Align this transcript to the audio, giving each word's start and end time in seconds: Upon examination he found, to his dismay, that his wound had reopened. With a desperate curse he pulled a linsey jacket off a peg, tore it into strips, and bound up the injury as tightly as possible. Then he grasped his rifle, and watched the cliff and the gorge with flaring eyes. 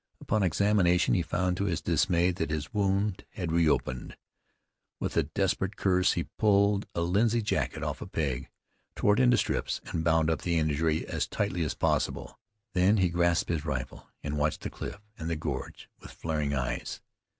Upon 0.19 0.41
examination 0.41 1.13
he 1.13 1.21
found, 1.21 1.57
to 1.57 1.65
his 1.65 1.79
dismay, 1.79 2.31
that 2.31 2.49
his 2.49 2.73
wound 2.73 3.23
had 3.33 3.51
reopened. 3.51 4.17
With 4.99 5.15
a 5.15 5.21
desperate 5.21 5.75
curse 5.77 6.13
he 6.13 6.23
pulled 6.39 6.87
a 6.95 7.01
linsey 7.01 7.43
jacket 7.43 7.83
off 7.83 8.01
a 8.01 8.07
peg, 8.07 8.49
tore 8.95 9.13
it 9.13 9.19
into 9.19 9.37
strips, 9.37 9.79
and 9.85 10.03
bound 10.03 10.31
up 10.31 10.41
the 10.41 10.57
injury 10.57 11.05
as 11.05 11.27
tightly 11.27 11.63
as 11.63 11.75
possible. 11.75 12.39
Then 12.73 12.97
he 12.97 13.09
grasped 13.09 13.49
his 13.51 13.63
rifle, 13.63 14.07
and 14.23 14.39
watched 14.39 14.61
the 14.61 14.71
cliff 14.71 14.99
and 15.19 15.29
the 15.29 15.35
gorge 15.35 15.87
with 15.99 16.09
flaring 16.09 16.51
eyes. 16.55 16.99